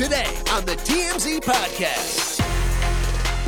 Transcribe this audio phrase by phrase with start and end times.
[0.00, 2.40] Today on the TMZ Podcast.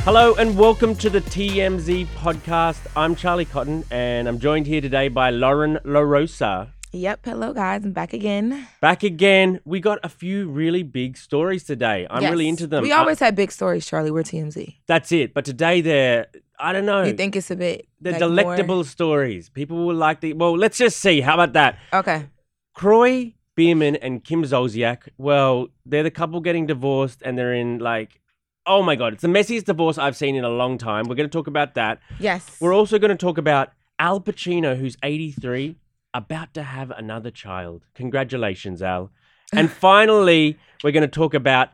[0.05, 2.81] Hello and welcome to the TMZ podcast.
[2.95, 6.69] I'm Charlie Cotton and I'm joined here today by Loren LoRosa.
[6.93, 7.21] Yep.
[7.25, 7.87] Hello, guys.
[7.87, 8.69] I'm back again.
[8.83, 9.61] Back again.
[9.65, 12.07] We got a few really big stories today.
[12.11, 12.83] I'm really into them.
[12.83, 14.11] We I- always have big stories, Charlie.
[14.11, 14.75] We're TMZ.
[14.87, 15.33] that's it.
[15.33, 16.27] But today they're,
[16.59, 19.49] I don't know, You think it's a bit they're like, delectable more- stories.
[19.49, 21.23] People will like the, well, let's just see.
[21.23, 21.79] How about that?
[21.95, 22.27] Okay.
[22.75, 28.21] Kroy Biermann and Kim Zolciak, well, they're the couple getting divorced and they're in like,
[28.67, 31.07] oh my God, it's the messiest divorce I've seen in a long time.
[31.09, 32.01] We're going to talk about that.
[32.19, 32.57] Yes.
[32.61, 35.77] We're also going to talk about Al Pacino, who's 83,
[36.15, 37.85] about to have another child.
[37.95, 39.11] Congratulations, Al.
[39.55, 41.69] And finally, we're going to talk about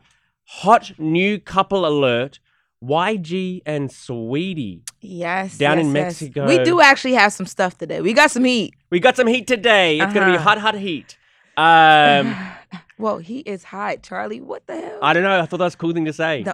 [0.45, 2.39] hot new couple alert
[2.83, 4.81] YG and Saweetie.
[5.01, 5.57] yes.
[5.57, 6.03] down yes, in yes.
[6.21, 6.47] Mexico.
[6.47, 8.01] We do actually have some stuff today.
[8.01, 8.73] We got some heat.
[8.89, 9.99] We got some heat today.
[9.99, 10.43] It's going to be Uh-huh.
[10.43, 11.17] hot, hot heat.
[11.59, 12.35] Um,
[12.97, 14.41] well, he is hot, Charlie.
[14.41, 14.99] What the hell?
[15.01, 15.39] I don't know.
[15.39, 16.43] I thought that was a cool thing to say.
[16.43, 16.53] No.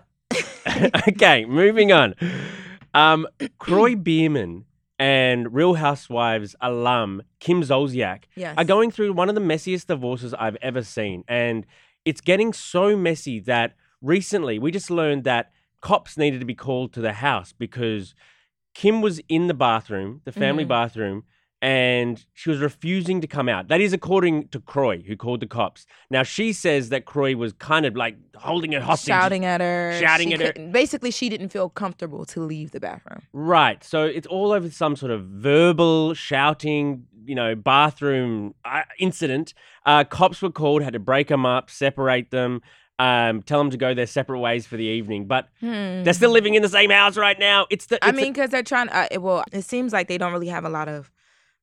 [1.10, 2.16] okay, moving on.
[2.94, 3.28] Um,
[3.60, 4.66] Kroy Biermann
[4.98, 8.56] and Real Housewives alum Kim Zolciak yes.
[8.58, 11.24] are going through one of the messiest divorces I've ever seen.
[11.28, 11.66] And
[12.06, 16.94] it's getting so messy that recently we just learned that cops needed to be called
[16.94, 18.16] to the house because
[18.74, 20.70] Kim was in the bathroom, the family Mhm.
[20.70, 21.24] bathroom,
[21.62, 23.70] and she was refusing to come out.
[23.70, 25.86] That is according to Kroy, who called the cops.
[26.12, 29.08] Now she says that Kroy was kind of like holding her hostage.
[29.08, 29.98] shouting at her.
[30.00, 30.68] Shouting She at her.
[30.72, 33.22] Basically, she didn't feel comfortable to leave the bathroom.
[33.34, 33.84] Right.
[33.84, 39.54] So it's all over some sort of verbal shouting, you know, bathroom uh, incident.
[39.86, 42.62] Uh, cops were called, had to break them up, separate them,
[43.00, 45.26] um, tell them to go their separate ways for the evening.
[45.26, 47.66] But they're still living in the same house right now.
[47.70, 48.04] It's the.
[48.04, 48.90] I it's a- mean, because they're trying.
[48.90, 51.12] Uh, well, it seems like they don't really have a lot of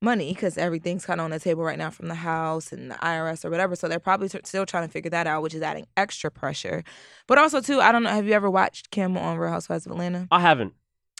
[0.02, 2.94] money because everything's kind of on the table right now from the house and the
[2.96, 3.76] IRS or whatever.
[3.76, 6.84] So they're probably s- still trying to figure that out, which is adding extra pressure.
[7.26, 8.10] But also, too, I don't know.
[8.10, 10.26] Have you ever watched Kim on Real Housewives of Atlanta?
[10.30, 10.74] I haven't.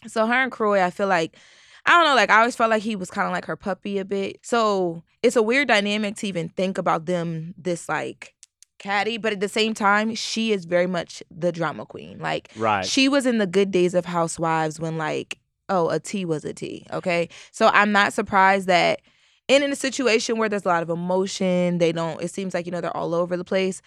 [0.07, 1.37] So her and Kroy, I feel like.
[1.85, 3.99] I don't know, like I always felt like he was kind of like her puppy
[3.99, 4.39] a bit.
[4.43, 8.35] So it's a weird dynamic to even think about them this like
[8.79, 12.21] catty, but at the same time, she is very much the drama queen.
[12.21, 12.87] Like Right.
[12.87, 16.53] she was in the good days of Housewives when like, oh, a T was a
[16.53, 16.87] T.
[16.93, 17.29] Okay.
[17.51, 19.01] So I'm not surprised that
[19.49, 22.67] in, in a situation where there's a lot of emotion, they don't, it seems like,
[22.67, 23.83] you know, they're all over the place.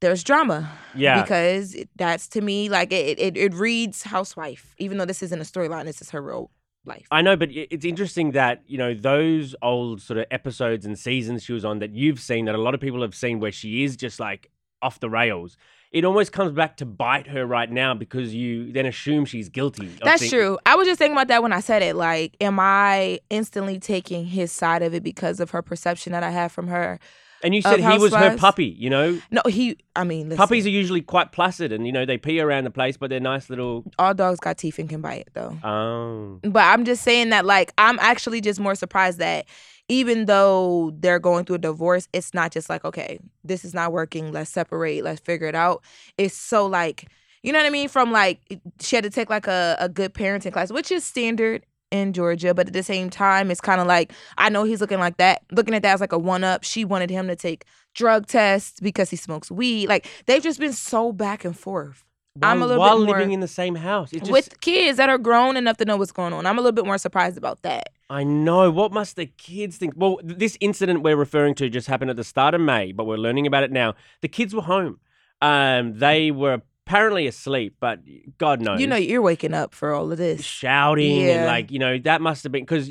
[0.00, 0.70] There's drama.
[0.94, 1.22] Yeah.
[1.22, 5.44] Because that's to me, like it, it, it reads housewife, even though this isn't a
[5.44, 6.50] storyline, this is her real
[6.84, 7.06] life.
[7.10, 11.42] I know, but it's interesting that, you know, those old sort of episodes and seasons
[11.42, 13.84] she was on that you've seen, that a lot of people have seen, where she
[13.84, 14.50] is just like
[14.82, 15.56] off the rails.
[15.94, 19.86] It almost comes back to bite her right now because you then assume she's guilty.
[20.02, 20.58] That's true.
[20.66, 21.94] I was just thinking about that when I said it.
[21.94, 26.30] Like, am I instantly taking his side of it because of her perception that I
[26.30, 26.98] have from her?
[27.44, 29.20] And you said he was her puppy, you know?
[29.30, 29.78] No, he.
[29.94, 32.70] I mean, listen, Puppies are usually quite placid and, you know, they pee around the
[32.70, 33.84] place, but they're nice little.
[33.96, 35.56] all dogs got teeth and can bite, though.
[35.62, 36.40] Oh.
[36.42, 39.46] But I'm just saying that, like, I'm actually just more surprised that
[39.88, 43.92] even though they're going through a divorce, it's not just like, okay, this is not
[43.92, 44.32] working.
[44.32, 45.04] Let's separate.
[45.04, 45.82] Let's figure it out.
[46.16, 47.08] It's so like,
[47.42, 47.88] you know what I mean?
[47.88, 48.40] From like,
[48.80, 52.54] she had to take like a, a good parenting class, which is standard in Georgia.
[52.54, 55.42] But at the same time, it's kind of like, I know he's looking like that,
[55.52, 56.64] looking at that as like a one up.
[56.64, 59.88] She wanted him to take drug tests because he smokes weed.
[59.88, 62.04] Like, they've just been so back and forth.
[62.42, 64.10] I'm a While- little while bit more- living in the same house.
[64.10, 66.46] Just, With kids that are grown enough to know what's going on.
[66.46, 67.90] I'm a little bit more surprised about that.
[68.10, 68.70] I know.
[68.72, 69.94] What must the kids think?
[69.96, 73.04] Well, th- this incident we're referring to just happened at the start of May, but
[73.04, 73.94] we're learning about it now.
[74.20, 74.98] The kids were home.
[75.42, 78.00] Um, they were apparently asleep, but
[78.38, 78.80] God knows.
[78.80, 80.42] You know, you're waking up for all of this.
[80.42, 82.90] shouting and like you know that must have been because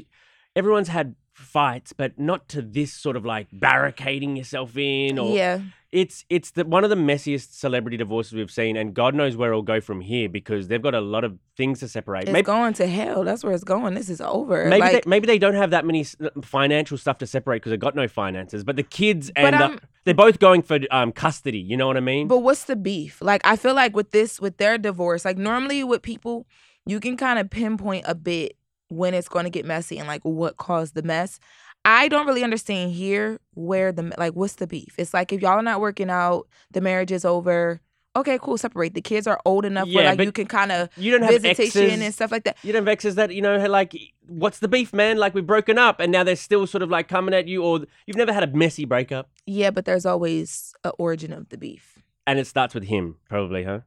[0.56, 5.60] everyone's had fights, but not to this sort of like barricading yourself in or Yeah.
[5.94, 9.52] It's it's the one of the messiest celebrity divorces we've seen, and God knows where
[9.52, 12.24] it'll go from here because they've got a lot of things to separate.
[12.24, 13.24] It's maybe going to hell.
[13.24, 13.94] That's where it's going.
[13.94, 14.66] This is over.
[14.66, 16.04] maybe like, they, maybe they don't have that many
[16.42, 18.64] financial stuff to separate because they've got no finances.
[18.64, 21.60] But the kids and the- they're both going for um, custody.
[21.60, 22.28] You know what I mean?
[22.28, 23.22] But what's the beef?
[23.22, 26.48] Like I feel like with this, with their divorce, like normally with people,
[26.88, 28.58] you can kind of pinpoint a bit
[28.90, 31.40] when it's going to get messy and like what caused the mess.
[31.86, 34.96] I don't really understand here where the like what's the beef.
[34.98, 37.82] It's like if y'all are not working out, the marriage is over.
[38.16, 38.58] Okay, cool.
[38.60, 38.94] Separate.
[38.94, 41.82] The kids are old enough where like you can kind of You don't have visitation
[41.86, 42.02] exes.
[42.06, 42.58] and stuff like that.
[42.64, 43.98] You don't have exes that you know like
[44.28, 45.18] what's the beef, man?
[45.18, 47.82] Like we've broken up, and now they're still sort of like coming at you, or
[48.06, 51.98] you've never had a messy breakup, Yeah, but there's always an origin of the beef.
[52.28, 53.80] and it starts with him, probably, huh?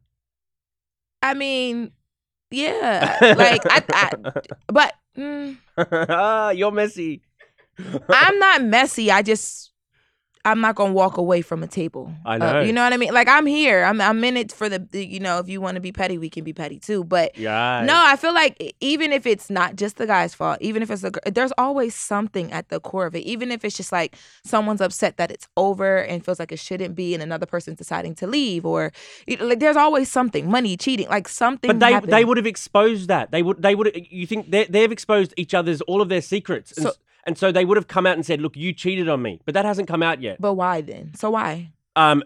[1.23, 1.93] I mean,
[2.51, 4.11] yeah, like I, I
[4.67, 5.57] but mm,
[6.09, 7.23] ah, you're messy.
[8.09, 9.11] I'm not messy.
[9.11, 9.73] I just
[10.45, 12.13] I'm not gonna walk away from a table.
[12.25, 12.61] I Uh, know.
[12.61, 13.13] you know what I mean?
[13.13, 13.83] Like I'm here.
[13.83, 16.19] I'm I'm in it for the, the you know if you want to be petty,
[16.19, 17.03] we can be petty too.
[17.03, 17.83] But Yeah.
[17.85, 21.03] no, I feel like even if it's not just the guy's fault, even if it's
[21.03, 23.25] a, there's always something at the core of it.
[23.25, 24.15] Even if it's just like
[24.45, 28.15] someone's upset that it's over and feels like it shouldn't be, and another person's deciding
[28.15, 28.93] to leave, or
[29.41, 31.67] like there's always something, money, cheating, like something.
[31.69, 32.13] But they happened.
[32.13, 33.33] they would have exposed that.
[33.33, 33.91] They would they would.
[34.11, 36.93] You think they they've exposed each other's all of their secrets, and, So-
[37.27, 39.55] and so they would have come out and said, "Look, you cheated on me," but
[39.55, 40.41] that hasn't come out yet.
[40.41, 41.13] But why then?
[41.15, 41.73] So why?
[41.97, 42.23] Um,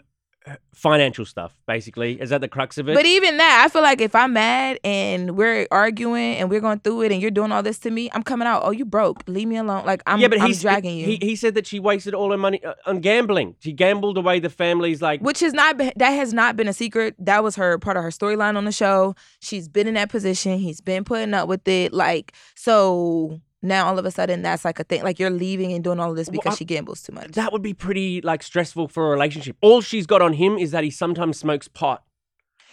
[0.75, 2.94] financial stuff, basically, is that the crux of it?
[2.94, 6.81] But even that, I feel like if I'm mad and we're arguing and we're going
[6.81, 8.62] through it and you're doing all this to me, I'm coming out.
[8.64, 9.23] Oh, you broke.
[9.26, 9.85] Leave me alone.
[9.85, 11.06] Like I'm, yeah, but I'm he's dragging you.
[11.06, 13.56] He, he said that she wasted all her money uh, on gambling.
[13.61, 15.20] She gambled away the family's like.
[15.20, 17.14] which is not that has not been a secret.
[17.19, 19.14] That was her part of her storyline on the show.
[19.41, 20.58] She's been in that position.
[20.58, 21.93] He's been putting up with it.
[21.93, 25.03] Like so now all of a sudden that's like a thing.
[25.03, 27.33] Like you're leaving and doing all of this Well, because I- she gambles too much.
[27.33, 29.57] That would be pretty like stressful for a relationship.
[29.61, 32.03] All she's got on him is that he sometimes smokes pot.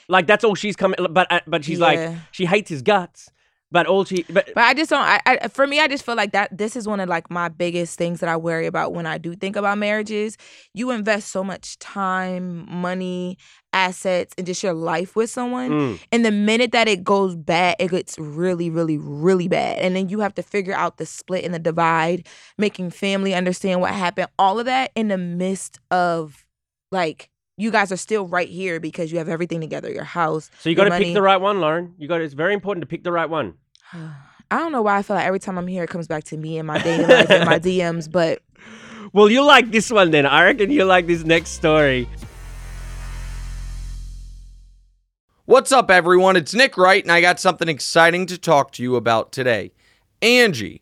[0.10, 0.98] Like that's all she's coming.
[1.10, 2.00] But uh, but she's like
[2.32, 3.30] she hates his guts.
[3.70, 5.02] But all she but But I just don't.
[5.02, 6.58] I, I for me, I just feel like that.
[6.58, 9.36] This is one of like my biggest things that I worry about when I do
[9.36, 10.38] think about marriages.
[10.74, 13.38] You invest so much time, money,
[13.74, 15.72] assets, and just your life with someone.
[15.72, 16.00] Mm.
[16.14, 19.80] And the minute that it goes bad, it gets really, really, really bad.
[19.80, 22.26] And then you have to figure out the split and the divide,
[22.58, 24.30] making family understand what happened.
[24.40, 26.46] All of that in the midst of
[26.92, 30.52] like you guys are still right here because you have everything together, your house.
[30.60, 31.96] So you got to pick the right one, Loren.
[31.98, 32.22] You got.
[32.22, 33.56] It's very important to pick the right one.
[34.50, 36.38] I don't know why I feel like every time I'm here, it comes back to
[36.38, 38.10] me and my dating life and my DMs.
[38.10, 38.42] But
[39.12, 40.26] Well, you like this one then.
[40.26, 42.08] I reckon you like this next story.
[45.46, 46.36] What's up, everyone?
[46.36, 49.72] It's Nick Wright, and I got something exciting to talk to you about today.
[50.22, 50.82] Angie,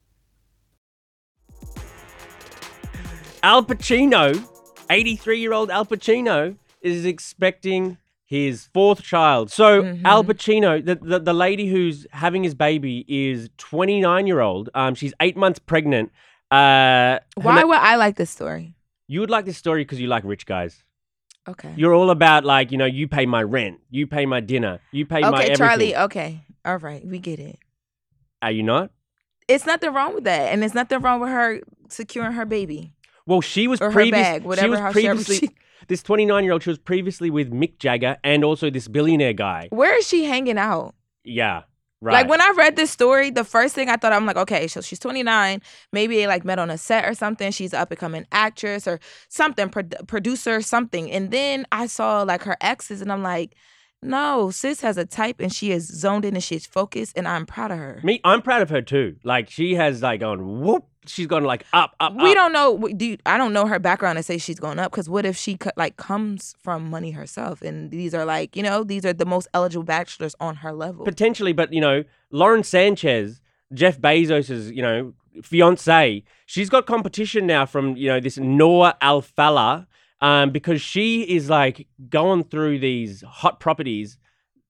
[3.43, 4.43] Al Pacino,
[4.89, 9.51] 83 year old Al Pacino, is expecting his fourth child.
[9.51, 10.05] So, Mhm.
[10.05, 14.69] Al Pacino, the, the, the lady who's having his baby, is 29 year old.
[14.73, 16.11] Um, she's eight months pregnant.
[16.49, 18.75] Uh, why na- would I like this story?
[19.07, 20.83] you would like this story because you like rich guys.
[21.45, 21.73] Okay.
[21.75, 25.05] You're all about, like, you know, you pay my rent, you pay my dinner, you
[25.05, 25.55] pay my okay.
[25.55, 25.93] Charlie.
[25.95, 26.45] Okay.
[26.63, 27.05] All right.
[27.05, 27.59] We get it.
[28.41, 28.91] Are you not?
[29.49, 32.93] It's nothing wrong with that, and it's nothing wrong with her securing her baby
[33.25, 34.13] Well, she was or previous.
[34.21, 35.35] bag, she was previously.
[35.37, 35.49] she-
[35.87, 39.67] This 29 year old, she was previously with Mick Jagger and also this billionaire guy.
[39.71, 40.93] Where is she hanging out?
[41.23, 41.63] Yeah,
[42.01, 42.13] right.
[42.13, 44.81] Like when I read this story, the first thing I thought I'm like, okay, so
[44.81, 45.59] she's 29.
[45.91, 47.51] Maybe they like met on a set or something.
[47.51, 51.11] She's up and coming actress or something, pro- producer, something.
[51.11, 53.55] And then I saw like her exes, and I'm like,
[54.03, 57.47] no, sis has a type, and she is zoned in and she's focused, and I'm
[57.47, 58.01] proud of her.
[58.03, 59.15] Me, I'm proud of her too.
[59.23, 60.85] Like she has like gone whoop.
[61.07, 62.13] She's gone like up, up.
[62.15, 62.35] we up.
[62.35, 62.77] don't know.
[62.95, 65.35] Do you, I don't know her background to say she's going up because what if
[65.35, 69.25] she like comes from money herself, and these are like you know these are the
[69.25, 71.03] most eligible bachelors on her level.
[71.03, 73.41] potentially, but you know, Lauren Sanchez,
[73.73, 79.87] Jeff Bezos's, you know, fiance, she's got competition now from, you know, this Noor Alfallah,
[80.19, 84.17] um, because she is like going through these hot properties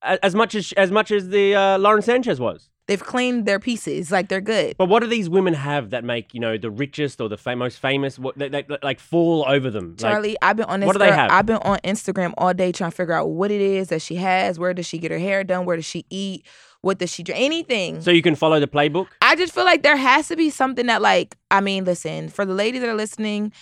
[0.01, 2.69] as much as as much as the uh, Lauren Sanchez was.
[2.91, 4.75] They've claimed their pieces, like they're good.
[4.77, 7.55] But what do these women have that make, you know, the richest or the fa-
[7.55, 9.91] most famous, what they, they, like fall over them?
[9.91, 10.88] Like, Charlie, I've been on this.
[10.88, 11.31] what do they have?
[11.31, 14.15] I've been on Instagram all day trying to figure out what it is that she
[14.15, 14.60] has.
[14.60, 15.65] Where does she get her hair done?
[15.65, 16.45] Where does she eat?
[16.81, 17.39] What does she drink?
[17.39, 18.01] Anything.
[18.01, 19.07] so you can follow the playbook?
[19.21, 22.43] I just feel like there has to be something that, like, I mean, listen, for
[22.43, 23.53] the ladies that are listening,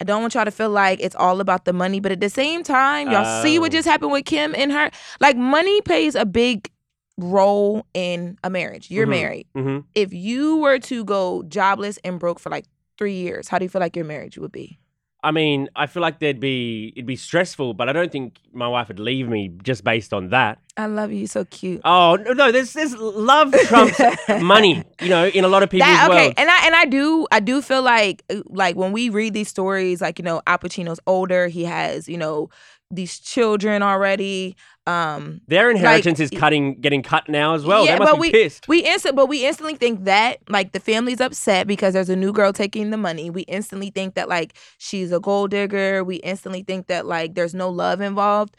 [0.00, 2.30] I don't want y'all to feel like it's all about the money, but at the
[2.30, 3.76] same time, y'all see what Oh.
[3.76, 4.90] just happened with Kim and her.
[5.20, 6.70] Like, money plays a big
[7.18, 8.90] role in a marriage.
[8.90, 9.10] You're Mhm.
[9.10, 9.46] married.
[9.54, 12.64] hmm If you were to go jobless and broke for like
[12.98, 14.78] three years, how do you feel like your marriage would be?
[15.24, 18.66] I mean, I feel like there'd be it'd be stressful, but I don't think my
[18.66, 20.58] wife would leave me just based on that.
[20.76, 21.18] I love you.
[21.18, 21.80] You're so cute.
[21.84, 24.00] Oh no, no, there's there's love trumps
[24.40, 26.34] money, you know, in a lot of people's that okay world.
[26.38, 30.00] and i and i do i do feel like like when we read these stories
[30.00, 32.48] like you know al pacino's older he has you know
[32.92, 34.54] these children already
[34.86, 37.84] um Their inheritance is cutting, getting cut now as well.
[37.86, 38.68] Yeah, they must but be we- pissed.
[38.68, 42.32] we instant but we instantly think that like the family's upset because there's a new
[42.32, 46.62] girl taking the money we instantly think that like she's a gold digger we instantly
[46.62, 48.56] think that like there's no love involved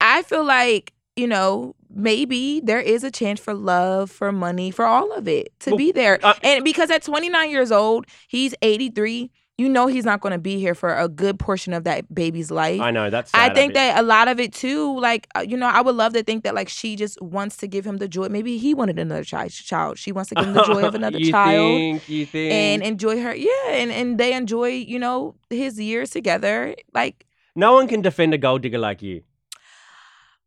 [0.00, 4.84] i feel like you know maybe there is a chance for love for money for
[4.84, 8.54] all of it to Well, be there uh, and because at 29 years old he's
[8.62, 12.14] 83 you know he's not going to be here for a good portion of that
[12.14, 13.30] baby's life I know that's.
[13.34, 16.12] I think that a lot of it too, like uh, you know, I would love
[16.12, 18.28] to think that like she just wants to give him the joy.
[18.28, 19.50] Maybe he wanted another child.
[19.52, 22.52] Child, she wants to give him the joy of another you child Think, you think?
[22.52, 23.34] and enjoy her.
[23.34, 26.74] Yeah, and and they enjoy you know his years together.
[26.92, 29.22] Like no one can defend a gold digger like you.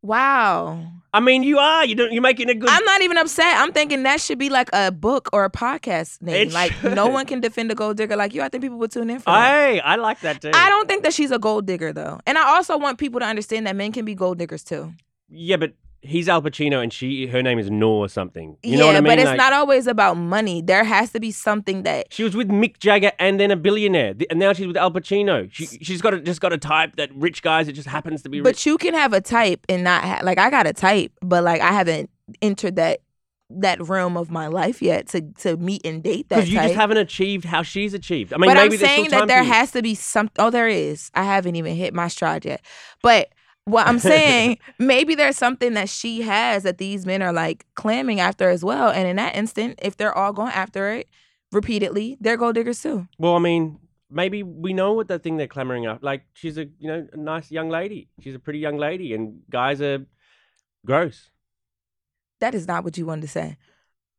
[0.02, 1.84] Wow, I mean, you are.
[1.84, 2.12] You don't.
[2.12, 2.68] You're making a good.
[2.68, 3.54] I'm not even upset.
[3.58, 6.48] I'm thinking that should be like a book or a podcast name.
[6.48, 8.42] It like no one can defend a gold digger like you.
[8.42, 9.30] I think people would tune in for.
[9.30, 10.52] Hey, I like that too.
[10.54, 13.26] I don't think that she's a gold digger though, and I also want people to
[13.26, 14.92] understand that men can be gold diggers too.
[15.28, 18.56] Yeah, but he's Al Pacino, and she, her name is Noor or something.
[18.62, 19.10] You know yeah, what I mean?
[19.12, 20.62] but it's Like, not always about money.
[20.62, 24.14] There has to be something that She was with Mick Jagger and then a billionaire,
[24.30, 25.48] and now she's with Al Pacino.
[25.52, 27.68] She she's got a, just got a type that rich guys.
[27.68, 28.44] It just happens to be rich.
[28.44, 31.44] But you can have a type and not ha- like I got a type, but
[31.44, 33.00] like I haven't entered that
[33.52, 36.68] that realm of my life yet to to meet and date that Because you type.
[36.68, 38.32] just haven't achieved how she's achieved.
[38.32, 40.30] I mean, but I'm saying that there has to be some.
[40.38, 41.10] Oh, there is.
[41.14, 42.62] I haven't even hit my stride yet.
[43.02, 43.30] But
[43.64, 48.20] what I'm saying, maybe there's something that she has that these men are like clamming
[48.20, 48.90] after as well.
[48.90, 51.08] And in that instant, if they're all going after it
[51.52, 53.06] repeatedly, they're gold diggers too.
[53.18, 53.78] Well, I mean,
[54.10, 56.02] maybe we know what the thing they're clamoring up.
[56.02, 58.08] Like she's a you know a nice young lady.
[58.20, 60.04] She's a pretty young lady, and guys are
[60.84, 61.30] gross.
[62.40, 63.56] That is not what you wanted to say.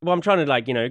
[0.00, 0.88] Well, I'm trying to like you know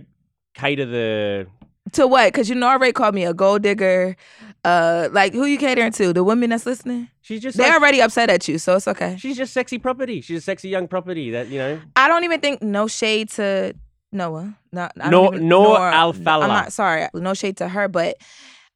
[0.53, 1.47] cater the.
[1.93, 2.31] To what?
[2.31, 4.15] Because you know, already called me a gold digger.
[4.63, 6.13] Uh, like who you catering to?
[6.13, 7.09] The women that's listening.
[7.21, 9.17] She's just They're like- already upset at you, so it's okay.
[9.17, 10.21] she's just sexy property.
[10.21, 11.81] She's a sexy young property that you know.
[11.95, 13.73] I don't even think no shade to
[14.11, 14.55] Noah.
[14.71, 16.43] Not no Nor- don't even, nor nor- Alfallah.
[16.43, 17.07] I'm not sorry.
[17.13, 18.17] No shade to her, but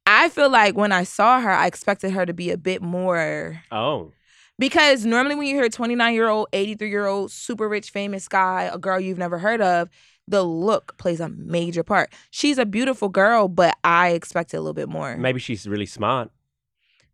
[0.04, 3.62] I feel like when I saw her, I expected her to be a bit more
[3.70, 4.12] Oh,
[4.58, 8.68] because normally when you hear 29 year old, 83 year old, super rich, famous guy,
[8.72, 9.88] a girl you've never heard of,
[10.28, 12.12] the look plays a major part.
[12.30, 15.16] She's a beautiful girl, but I expected a little bit more.
[15.16, 16.30] maybe she's really smart.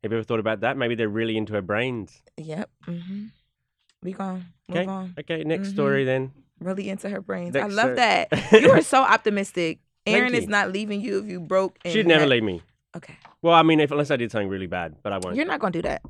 [0.03, 0.77] Have you ever thought about that?
[0.77, 2.23] Maybe they're really into her brains.
[2.37, 2.71] Yep.
[2.89, 3.25] Mm-hmm.
[4.03, 4.47] We gone.
[4.69, 4.87] Move Okay.
[4.91, 5.15] on.
[5.21, 5.73] Okay, next Mhm.
[5.75, 6.33] story then.
[6.59, 7.55] Really into her brains.
[7.55, 7.97] Next I love story.
[7.97, 8.29] that.
[8.63, 9.79] You are so optimistic.
[10.07, 11.79] Aaron is not leaving you if you broke.
[11.85, 12.63] and She'd never had- leave me.
[12.97, 13.15] Okay.
[13.43, 15.37] Well, I mean, if, unless I did something really bad, but I won't.
[15.37, 16.03] You're not gonna do that.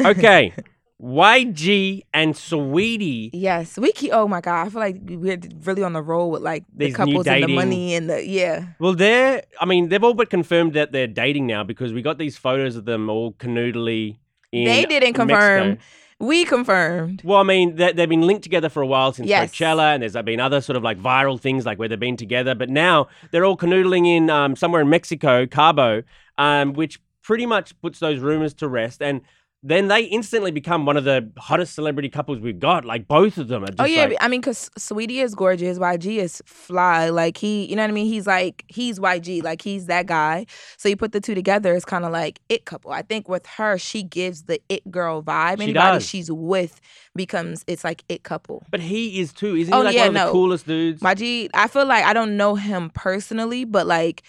[0.00, 0.52] okay.
[1.02, 3.30] YG and Saweetie.
[3.32, 4.12] Yes, we keep.
[4.12, 6.96] Oh my god, I feel like we're really on the roll with like the These
[6.96, 8.66] couples and the money and the yeah.
[8.78, 12.18] Well, they're, I mean, they've all but confirmed that they're dating now because we got
[12.18, 14.18] these photos of them all canoodly
[14.52, 15.68] in They didn't confirm.
[15.70, 15.84] Mexico.
[16.20, 17.22] We confirmed.
[17.24, 19.50] Well, I mean, they, they've been linked together for a while since Yes.
[19.50, 22.54] Coachella, and there's been other sort of like viral things like where they've been together.
[22.54, 26.04] But now they're all canoodling in um, somewhere in Mexico, Cabo,
[26.38, 29.02] um, which pretty much puts those rumors to rest.
[29.02, 29.22] And
[29.64, 32.84] then they instantly become one of the hottest celebrity couples we've got.
[32.84, 35.36] Like both of them are oh, just Oh yeah, like, I mean, cause Saweetie is
[35.36, 35.78] gorgeous.
[35.78, 37.10] YG is fly.
[37.10, 38.06] Like he, you know what I mean.
[38.06, 39.42] He's like he's YG.
[39.42, 40.46] Like he's that guy.
[40.78, 42.90] So you put the two together, it's kind of like it couple.
[42.90, 45.58] I think with her, she gives the it girl vibe.
[45.58, 46.06] She Anybody does.
[46.08, 46.80] she's with
[47.14, 48.64] becomes it's like it couple.
[48.70, 49.82] But he is too, isn't Oh.
[49.82, 50.32] Like yeah, one of the no.
[50.32, 51.00] coolest dudes.
[51.02, 54.22] YG, I feel like I don't know him personally, but like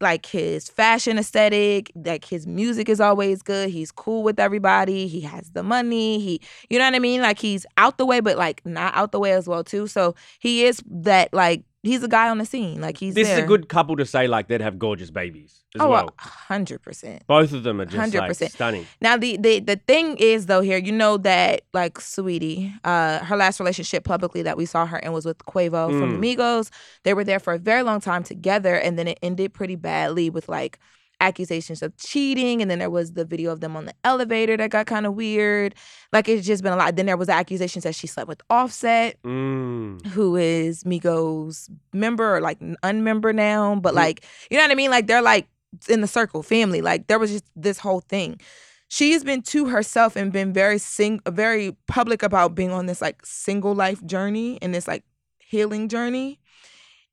[0.00, 3.70] like his fashion aesthetic, like his music is always good.
[3.70, 5.06] He's cool with everybody.
[5.06, 6.20] He has the money.
[6.20, 7.22] He you know what I mean?
[7.22, 9.86] Like he's out the way, but like not out the way as well too.
[9.86, 12.80] So he is that like he's a guy on the scene.
[12.80, 15.80] Like he's this is a good couple to say like they'd have gorgeous babies as
[15.80, 16.10] oh, well.
[16.18, 17.26] a hundred percent.
[17.26, 18.50] Both of them are just like 100%.
[18.50, 18.86] stunning.
[19.00, 23.36] Now the, the the thing is though here, you know that like Saweetie, uh, her
[23.36, 26.14] last relationship publicly that we saw her in was with Quavo from Mm.
[26.16, 26.70] Amigos.
[27.04, 30.28] They were there for a very long time together, and then it ended pretty badly
[30.30, 30.78] with like
[31.20, 34.70] accusations of cheating, and then there was the video of them on the elevator that
[34.70, 35.74] got kind of weird.
[36.12, 36.96] Like it's just been a lot.
[36.96, 40.04] Then there was accusations that she slept with Offset, Mm.
[40.06, 43.96] who is Migos member or like unmember now, but Mhm.
[43.96, 44.90] like you know what I mean?
[44.90, 45.48] Like they're like
[45.88, 46.80] in the circle, family.
[46.80, 48.40] Like there was just this whole thing.
[48.88, 53.00] She has been to herself and been very sing very public about being on this
[53.00, 55.04] like single life journey and this like
[55.38, 56.40] healing journey.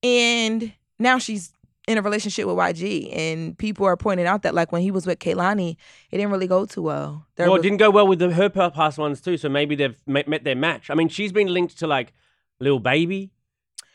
[0.04, 1.54] And now she's
[1.88, 5.08] in a relationship with YG and people are pointing out that like when he was
[5.08, 5.78] with Kehlani,
[6.12, 7.26] it didn't really go too well.
[7.36, 9.38] There well, was- it didn't go well with the, her past ones too.
[9.38, 10.90] So maybe they've met, met their match.
[10.90, 12.14] I mean, she's been linked to like
[12.60, 13.32] Lil Baby.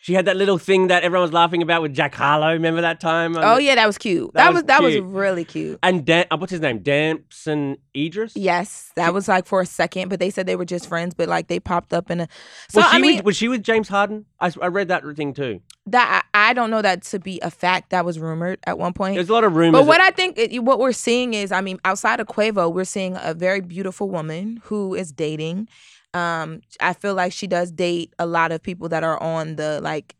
[0.02, 2.52] She had that little thing that everyone was laughing about with Jack Harlow.
[2.52, 3.36] Remember that time?
[3.36, 4.32] Oh yeah, that was cute.
[4.34, 5.78] That That, was was, that was really cute.
[5.80, 6.80] And Dan- uh, what's his name?
[6.80, 8.32] Damson Idris.
[8.34, 11.28] Yes, that was like for a second, but they said they were just friends, but
[11.28, 12.28] like they popped up in a.
[12.68, 14.26] So was she I mean, with, was she with James Harden?
[14.40, 15.60] I, I read that thing too.
[15.86, 17.90] that I, I don't know that to be a fact.
[17.90, 19.14] That was rumored at one point.
[19.14, 19.82] There's a lot of rumors.
[19.82, 22.82] But what I think, it, what we're seeing is, I mean, outside of Quavo, we're
[22.84, 25.68] seeing a very beautiful woman who is dating.
[26.14, 29.80] Um, I feel like she does date a lot of people that are on the
[29.80, 30.14] like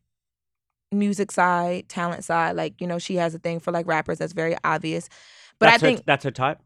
[0.90, 2.56] music side, talent side.
[2.56, 4.18] Like you know, she has a thing for like rappers.
[4.18, 5.08] That's very obvious.
[5.58, 6.60] But that's I think, her, that's her type.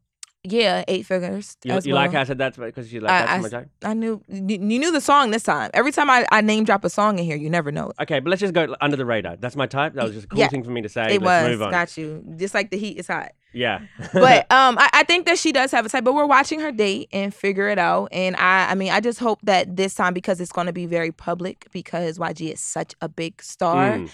[0.53, 1.57] Yeah, eight figures.
[1.65, 3.51] You, you like how I said that because you like I- that's I my s-
[3.51, 3.71] type.
[3.85, 5.71] I knew you, you knew the song this time.
[5.75, 7.97] Every time I, I name drop a song in here, you never know it.
[8.03, 9.37] Okay, but let's just go under the radar.
[9.37, 9.95] That's my type.
[9.95, 11.15] That was just a cool Yeah, thing for me to say.
[11.15, 11.71] it let's was move on.
[11.71, 12.25] got you.
[12.37, 13.33] Just like the heat is hot.
[13.53, 13.81] Yeah.
[14.13, 16.05] But um, I, I think that she does have a type.
[16.05, 18.09] But we're watching her date and figure it out.
[18.13, 20.87] And I I mean I just hope that this time because it's going to be
[20.87, 24.11] very public because YG is such a big star Mm.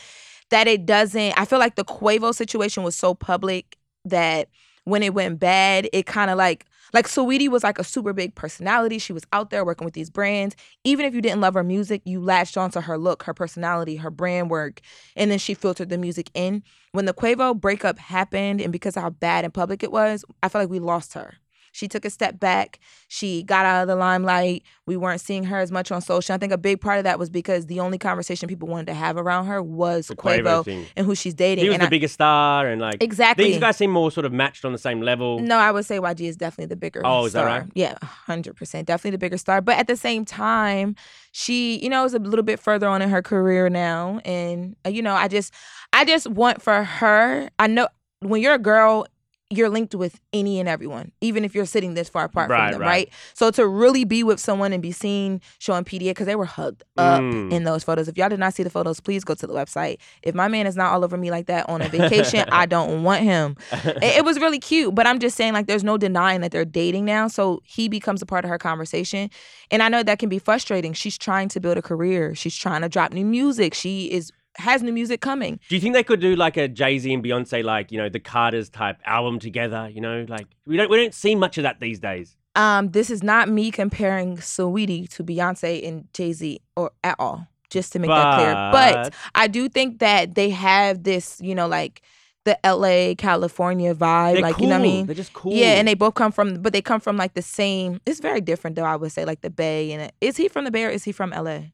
[0.51, 1.35] that it doesn't.
[1.39, 4.49] I feel like the Quavo situation was so public that
[4.85, 8.35] when it went bad, it kind of like like Saweetie was like a super big
[8.35, 8.99] personality.
[8.99, 10.55] She was out there working with these brands.
[10.85, 14.11] Even if you didn't love her music, you latched onto her look, her personality, her
[14.11, 14.81] brand work,
[15.17, 16.63] and then she filtered the music in.
[16.93, 20.49] When the Quavo breakup happened, and because of how bad and public it was, I
[20.49, 21.39] felt like we lost her.
[21.73, 22.79] She took a step back.
[23.09, 24.63] She got out of the limelight.
[24.87, 26.35] We weren't seeing her as much on social.
[26.35, 28.95] I think a big part of that was because the only conversation people wanted to
[28.95, 31.65] have around her was The Quavo Quavo, and who she's dating.
[31.65, 33.45] He was and the I- biggest star, and like Exactly.
[33.47, 35.39] these guys seem more sort of matched on the same level.
[35.41, 37.65] No, I would say YG is definitely the bigger Oh, is that right?
[37.75, 39.61] Yeah, hundred percent, definitely the bigger star.
[39.61, 40.95] But at the same time,
[41.33, 44.91] she, you know, is a little bit further on in her career now, and uh,
[44.91, 45.53] you know, I just,
[45.93, 47.49] I just want for her.
[47.59, 47.89] I know
[48.21, 49.07] when you're a girl.
[49.57, 52.73] You're linked with any and everyone, even if you're sitting this far apart Right, from
[52.73, 52.89] them, right.
[52.89, 53.09] right.
[53.35, 56.83] So to really be with someone and be seen showing PDA because they were hugged
[56.97, 57.53] up Mm.
[57.53, 58.09] in those photos.
[58.09, 59.99] If y'all did not see the photos, please go to the website.
[60.23, 63.03] If my man is not all over me like that on a vacation, I don't
[63.03, 66.41] want him it, it was really cute but i'm just saying like there's no denying
[66.41, 69.29] that they're dating now so he becomes a part of her conversation
[69.71, 72.81] and i know that can be frustrating she's trying to build a career she's trying
[72.83, 76.21] to drop new music she is has new music coming Do you think they could
[76.21, 79.89] do like a Jay Z and Beyonce, like you know, the Carters type album together?
[79.93, 82.37] You know, like we don't we don't see much of that these days.
[82.55, 87.93] um this is not me comparing Saweetie to beyonce and jay-z or at all just
[87.95, 91.67] to make that clear but But- i do think that they have this you know
[91.79, 92.03] like
[92.45, 94.65] the la california vibe They're like cool.
[94.65, 95.55] you know what i mean They're just cool.
[95.55, 98.01] Yeah, and they both come from, but they come from like the same.
[98.05, 98.85] It's very different though.
[98.85, 101.05] I would say like the Bay and it- is he from the Bay or is
[101.05, 101.73] he from L.A.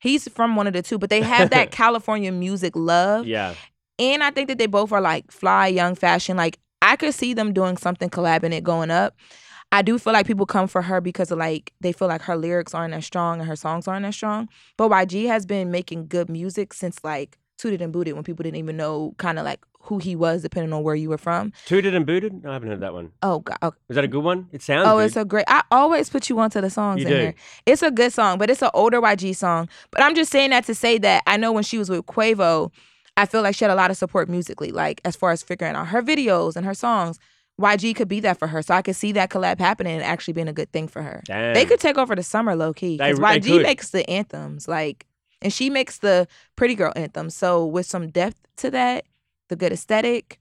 [0.00, 3.54] He's from one of the two, but they have that California music love, yeah.
[3.98, 6.36] and I think that they both are like fly, young, fashion.
[6.36, 9.16] Like I could see them doing something collabing it going up.
[9.72, 12.36] I do feel like people come for her because of like they feel like her
[12.36, 14.48] lyrics aren't as strong and her songs aren't as strong.
[14.76, 18.58] But YG has been making good music since like Tooted and Booted when people didn't
[18.58, 21.52] even know kind of like who he was depending on where you were from.
[21.66, 22.42] Tooted and booted.
[22.44, 23.12] No, I haven't heard that one.
[23.22, 23.76] Oh god, okay.
[23.88, 24.48] Is that a good one?
[24.52, 24.86] It sounds.
[24.88, 25.06] Oh, good.
[25.06, 25.44] it's a great.
[25.48, 27.18] I always put you onto the songs You in do.
[27.18, 27.34] here.
[27.66, 29.68] It's a good song, but it's an older YG song.
[29.90, 32.70] But I'm just saying that to say that I know when she was with Quavo,
[33.16, 35.74] I feel like she had a lot of support musically, like as far as figuring
[35.74, 37.18] out her videos and her songs.
[37.60, 40.32] YG could be that for her, so I could see that collab happening and actually
[40.32, 41.22] being a good thing for her.
[41.26, 41.52] Damn.
[41.54, 43.62] They could take over the summer low key because YG could.
[43.62, 45.06] makes the anthems, like,
[45.42, 47.36] and she makes the pretty girl anthems.
[47.36, 49.04] So with some depth to that,
[49.52, 50.40] the good aesthetic,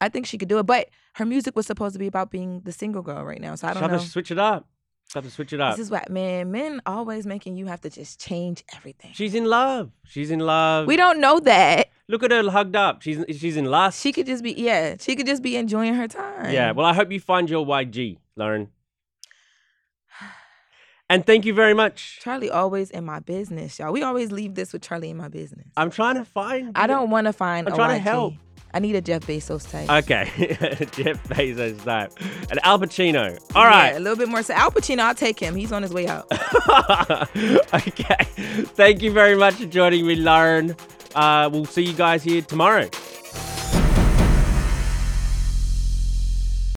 [0.00, 0.64] I think she could do it.
[0.64, 3.68] But her music was supposed to be about being the single girl right now, so
[3.68, 3.98] I don't Have know.
[3.98, 4.66] to switch it up.
[5.14, 5.76] Have to switch it up.
[5.76, 9.12] This is what man, men always making you have to just change everything.
[9.14, 9.92] She's in love.
[10.04, 10.86] She's in love.
[10.86, 11.90] we don't know that.
[12.08, 13.02] Look at her hugged up.
[13.02, 14.00] She's she's in lust.
[14.02, 16.52] She could just be yeah, she could just be enjoying her time.
[16.52, 16.72] Yeah.
[16.72, 18.68] Well, I hope you find your YG, Loren.
[21.08, 22.18] And thank you very much.
[22.20, 23.92] Charlie always in my business, y'all.
[23.92, 25.68] We always leave this with Charlie in my business.
[25.76, 26.72] I'm trying to find.
[26.76, 27.68] I don't want to find.
[27.68, 28.34] I'm trying to help.
[28.76, 29.88] I need a Jeff Bezos type.
[30.04, 30.26] Okay,
[30.92, 32.12] Jeff Bezos type.
[32.50, 33.38] And Al Pacino.
[33.54, 33.96] All Yeah, right.
[33.96, 34.42] a little bit more.
[34.42, 35.54] So Al Pacino, I'll take him.
[35.56, 36.26] He's on his way out.
[37.74, 38.24] okay.
[38.74, 40.76] Thank you very much for joining me, Loren.
[41.14, 42.88] Uh, we'll see you guys here tomorrow.